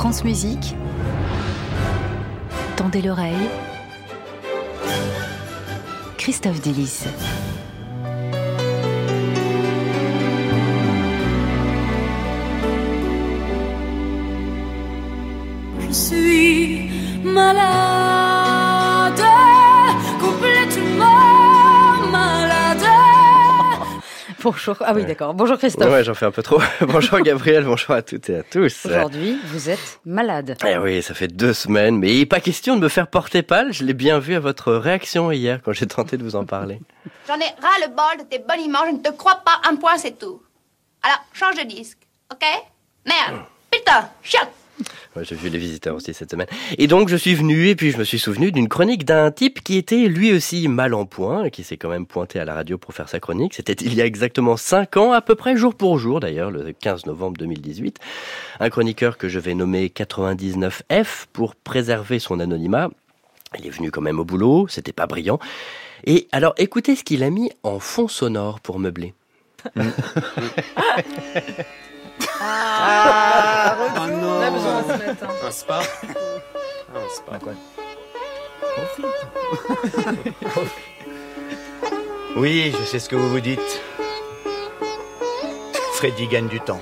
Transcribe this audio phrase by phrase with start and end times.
[0.00, 0.76] France Musique,
[2.78, 3.50] tendez l'oreille.
[6.16, 7.04] Christophe Delis.
[24.44, 24.76] Bonjour.
[24.80, 25.34] Ah oui, d'accord.
[25.34, 25.90] Bonjour Christophe.
[25.90, 26.60] Ouais, j'en fais un peu trop.
[26.80, 28.86] bonjour Gabriel, bonjour à toutes et à tous.
[28.86, 30.56] Aujourd'hui, vous êtes malade.
[30.66, 33.42] Eh oui, ça fait deux semaines, mais il n'est pas question de me faire porter
[33.42, 33.72] pâle.
[33.72, 36.80] Je l'ai bien vu à votre réaction hier quand j'ai tenté de vous en parler.
[37.28, 39.98] J'en ai ras le bol de tes boniments, je ne te crois pas un point,
[39.98, 40.42] c'est tout.
[41.02, 41.98] Alors, change de disque,
[42.32, 42.44] ok?
[43.06, 44.48] Merde, putain, chiotte
[45.16, 46.46] Ouais, j'ai vu les visiteurs aussi cette semaine.
[46.78, 49.62] Et donc je suis venu et puis je me suis souvenu d'une chronique d'un type
[49.62, 52.78] qui était lui aussi mal en point qui s'est quand même pointé à la radio
[52.78, 53.54] pour faire sa chronique.
[53.54, 56.72] C'était il y a exactement cinq ans, à peu près jour pour jour d'ailleurs, le
[56.72, 57.98] 15 novembre 2018.
[58.60, 62.90] Un chroniqueur que je vais nommer 99F pour préserver son anonymat.
[63.58, 65.40] Il est venu quand même au boulot, c'était pas brillant.
[66.04, 69.12] Et alors écoutez ce qu'il a mis en fond sonore pour meubler.
[72.40, 74.38] Ah, Ah non.
[74.38, 75.28] On a besoin de ce matin.
[75.46, 77.38] Un spa Ah, Un spa.
[77.38, 77.52] quoi
[82.36, 83.80] Oui, je sais ce que vous vous dites.
[85.94, 86.80] Freddy gagne du temps.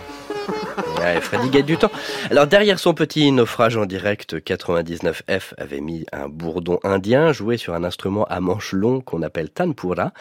[0.99, 1.91] Ouais, Freddy gagne du temps.
[2.31, 7.75] Alors derrière son petit naufrage en direct, 99F avait mis un bourdon indien joué sur
[7.75, 10.13] un instrument à manche long qu'on appelle tanpura.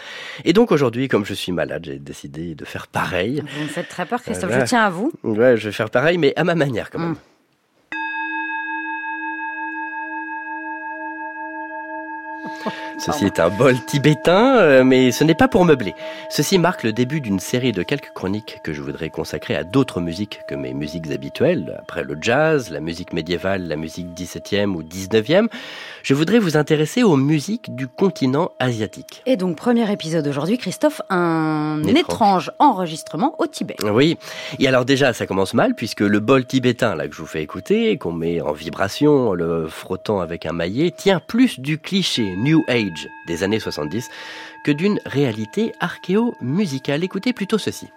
[0.46, 3.44] Et donc aujourd'hui, comme je suis malade, j'ai décidé de faire pareil.
[3.58, 4.50] Vous me faites très peur, Christophe.
[4.50, 4.66] Voilà.
[4.66, 5.12] Je tiens à vous.
[5.24, 7.12] Ouais, je vais faire pareil, mais à ma manière quand même.
[7.12, 7.18] Mm.
[13.00, 15.94] Ceci est un bol tibétain, euh, mais ce n'est pas pour meubler.
[16.30, 20.02] Ceci marque le début d'une série de quelques chroniques que je voudrais consacrer à d'autres
[20.02, 21.78] musiques que mes musiques habituelles.
[21.80, 25.48] Après le jazz, la musique médiévale, la musique 17e ou 19e,
[26.04, 29.22] je voudrais vous intéresser aux musiques du continent asiatique.
[29.26, 32.00] Et donc, premier épisode aujourd'hui, Christophe, un Étrange.
[32.00, 33.76] étrange enregistrement au Tibet.
[33.84, 34.18] Oui,
[34.60, 37.44] et alors déjà ça commence mal puisque le bol tibétain là que je vous fais
[37.44, 42.27] écouter, qu'on met en vibration, en le frottant avec un maillet, tient plus du cliché
[42.36, 44.10] New Age des années 70
[44.64, 47.04] que d'une réalité archéo-musicale.
[47.04, 47.88] Écoutez plutôt ceci.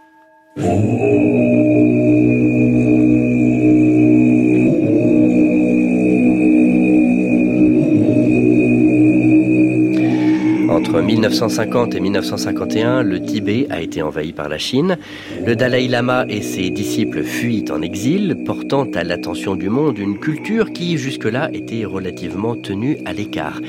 [10.90, 14.98] Entre 1950 et 1951, le Tibet a été envahi par la Chine.
[15.46, 20.18] Le Dalai Lama et ses disciples fuient en exil, portant à l'attention du monde une
[20.18, 23.60] culture qui jusque-là était relativement tenue à l'écart.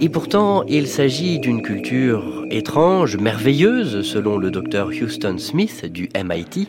[0.00, 6.68] Et pourtant, il s'agit d'une culture étrange, merveilleuse, selon le docteur Houston Smith du MIT.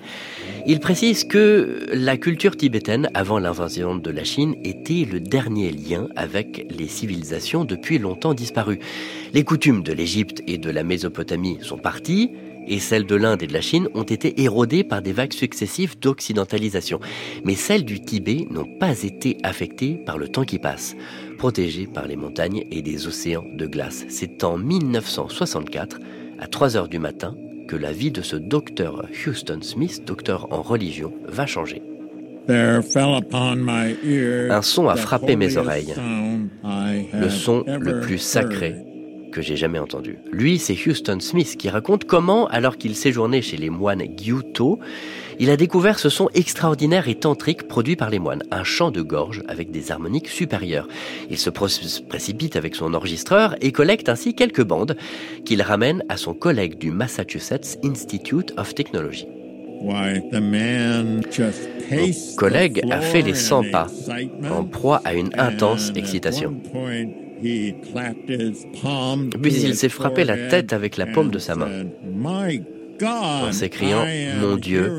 [0.68, 6.08] Il précise que la culture tibétaine, avant l'invasion de la Chine, était le dernier lien
[6.16, 8.80] avec les civilisations depuis longtemps disparues.
[9.34, 12.31] Les coutumes de l'Égypte et de la Mésopotamie sont parties,
[12.68, 16.00] et celles de l'Inde et de la Chine ont été érodées par des vagues successives
[16.00, 17.00] d'occidentalisation.
[17.44, 20.96] Mais celles du Tibet n'ont pas été affectées par le temps qui passe,
[21.38, 24.06] protégées par les montagnes et des océans de glace.
[24.09, 26.00] C'est en 1964,
[26.40, 27.36] à 3 heures du matin,
[27.68, 31.82] que la vie de ce docteur Houston Smith, docteur en religion, va changer.
[32.47, 32.82] Un
[34.52, 35.96] Un son a frappé mes oreilles.
[37.14, 38.84] Le son le plus sacré
[39.35, 40.18] que j'ai jamais entendu.
[40.31, 44.79] Lui, c'est Houston Smith qui raconte comment, alors qu'il séjournait chez les moines Gyuto,
[45.40, 49.01] il a découvert ce son extraordinaire et tantrique produit par les moines, un chant de
[49.01, 50.88] gorge avec des harmoniques supérieures.
[51.29, 54.96] Il se précipite avec son enregistreur et collecte ainsi quelques bandes
[55.44, 59.28] qu'il ramène à son collègue du Massachusetts Institute of Technology.
[59.81, 61.22] Mon
[62.38, 63.88] collègue a fait les 100 pas,
[64.50, 66.56] en proie à une intense excitation.
[69.41, 71.85] Puis il s'est frappé la tête avec la paume de sa main.
[73.03, 74.06] En s'écriant
[74.41, 74.91] Mon Dieu,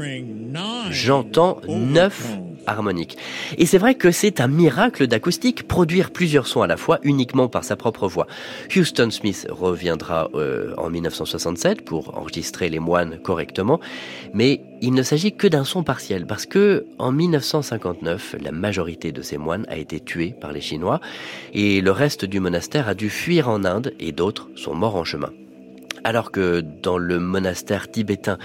[0.91, 3.17] J'entends neuf harmoniques.
[3.59, 7.49] Et c'est vrai que c'est un miracle d'acoustique, produire plusieurs sons à la fois uniquement
[7.49, 8.27] par sa propre voix.
[8.75, 13.81] Houston Smith reviendra euh, en 1967 pour enregistrer les moines correctement,
[14.35, 19.23] mais il ne s'agit que d'un son partiel parce que en 1959, la majorité de
[19.23, 21.01] ces moines a été tuée par les Chinois
[21.55, 25.05] et le reste du monastère a dû fuir en Inde et d'autres sont morts en
[25.05, 25.31] chemin.
[26.07, 28.39] Alors que dans le monastère tibétain,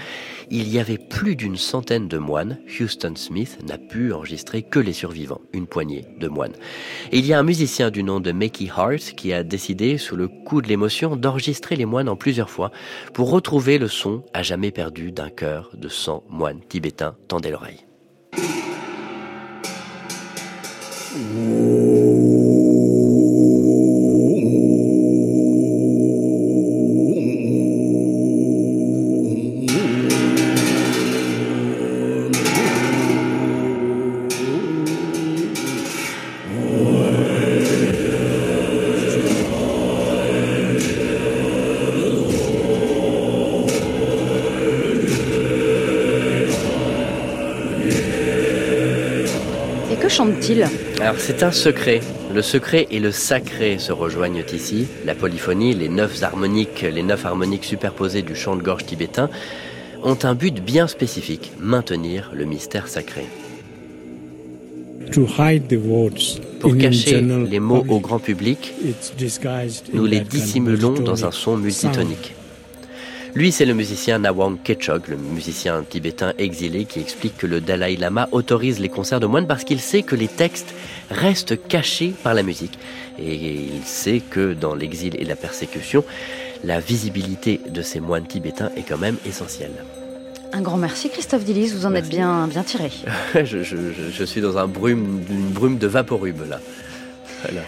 [0.50, 4.92] il y avait plus d'une centaine de moines, Houston Smith n'a pu enregistrer que les
[4.92, 6.56] survivants, une poignée de moines.
[7.12, 10.16] Et il y a un musicien du nom de Mickey Hart qui a décidé, sous
[10.16, 12.72] le coup de l'émotion, d'enregistrer les moines en plusieurs fois
[13.14, 17.14] pour retrouver le son à jamais perdu d'un chœur de 100 moines tibétains.
[17.28, 17.86] Tendez l'oreille.
[50.12, 50.68] Chante-t-il
[51.00, 52.00] Alors c'est un secret.
[52.34, 54.86] Le secret et le sacré se rejoignent ici.
[55.06, 59.30] La polyphonie, les neuf harmoniques, les neuf harmoniques superposées du chant de gorge tibétain
[60.02, 63.24] ont un but bien spécifique, maintenir le mystère sacré.
[66.60, 67.20] Pour cacher
[67.50, 68.74] les mots au grand public,
[69.92, 72.34] nous les dissimulons dans un son multitonique.
[73.34, 77.96] Lui, c'est le musicien Nawang Kechog, le musicien tibétain exilé, qui explique que le Dalai
[77.96, 80.74] Lama autorise les concerts de moines parce qu'il sait que les textes
[81.10, 82.78] restent cachés par la musique.
[83.18, 86.04] Et il sait que dans l'exil et la persécution,
[86.62, 89.72] la visibilité de ces moines tibétains est quand même essentielle.
[90.52, 92.90] Un grand merci Christophe Dillis, vous en êtes bien, bien tiré.
[93.34, 96.60] je, je, suis dans un brume, une brume de vaporub là.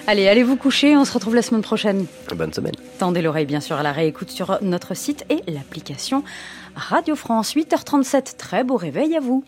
[0.06, 2.06] Allez, allez vous coucher, on se retrouve la semaine prochaine.
[2.34, 2.74] Bonne semaine.
[2.98, 6.24] Tendez l'oreille bien sûr à la réécoute sur notre site et l'application
[6.74, 7.54] Radio France.
[7.54, 9.44] 8h37, très beau réveil à vous.